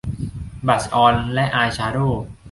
[0.67, 2.25] บลัชออน และอายแชโดว์